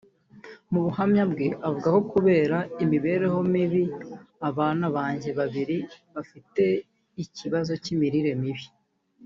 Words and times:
Mu 0.71 0.79
buhamya 0.85 1.23
bwe 1.31 1.47
avuga 1.67 1.87
ko 1.95 2.01
“kubera 2.13 2.57
imibereho 2.83 3.37
mibi 3.51 3.83
abana 4.49 4.85
banjye 4.95 5.29
babiri 5.39 5.77
bari 5.81 6.11
bafite 6.15 6.63
ikibazo 7.23 7.71
cy’imirire 7.83 8.33
mibi 8.43 8.65